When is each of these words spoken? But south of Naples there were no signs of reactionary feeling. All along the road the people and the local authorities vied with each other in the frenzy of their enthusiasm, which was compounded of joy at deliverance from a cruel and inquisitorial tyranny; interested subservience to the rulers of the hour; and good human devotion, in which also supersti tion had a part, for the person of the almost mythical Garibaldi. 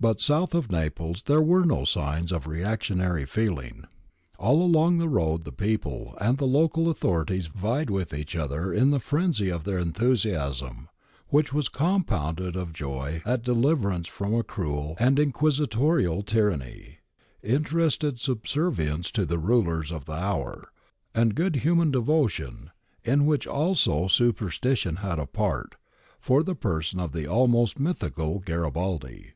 But 0.00 0.20
south 0.20 0.52
of 0.52 0.72
Naples 0.72 1.22
there 1.26 1.40
were 1.40 1.64
no 1.64 1.84
signs 1.84 2.32
of 2.32 2.48
reactionary 2.48 3.24
feeling. 3.24 3.84
All 4.36 4.62
along 4.62 4.98
the 4.98 5.08
road 5.08 5.44
the 5.44 5.52
people 5.52 6.18
and 6.20 6.36
the 6.38 6.44
local 6.48 6.88
authorities 6.88 7.46
vied 7.46 7.88
with 7.88 8.12
each 8.12 8.34
other 8.34 8.72
in 8.74 8.90
the 8.90 8.98
frenzy 8.98 9.48
of 9.48 9.62
their 9.62 9.78
enthusiasm, 9.78 10.88
which 11.28 11.52
was 11.52 11.68
compounded 11.68 12.56
of 12.56 12.72
joy 12.72 13.22
at 13.24 13.44
deliverance 13.44 14.08
from 14.08 14.34
a 14.34 14.42
cruel 14.42 14.96
and 14.98 15.20
inquisitorial 15.20 16.22
tyranny; 16.22 16.98
interested 17.40 18.18
subservience 18.18 19.08
to 19.12 19.24
the 19.24 19.38
rulers 19.38 19.92
of 19.92 20.04
the 20.04 20.14
hour; 20.14 20.72
and 21.14 21.36
good 21.36 21.54
human 21.62 21.92
devotion, 21.92 22.72
in 23.04 23.24
which 23.24 23.46
also 23.46 24.06
supersti 24.08 24.76
tion 24.78 24.96
had 24.96 25.20
a 25.20 25.26
part, 25.26 25.76
for 26.18 26.42
the 26.42 26.56
person 26.56 26.98
of 26.98 27.12
the 27.12 27.28
almost 27.28 27.78
mythical 27.78 28.40
Garibaldi. 28.40 29.28